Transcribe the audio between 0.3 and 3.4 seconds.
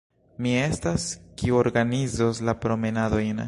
Mi estas, kiu organizos la promenadojn.